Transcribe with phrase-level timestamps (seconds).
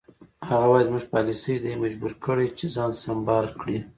[0.49, 3.77] هغه وایي زموږ پالیسي دی مجبور کړی چې ځان سمبال کړي.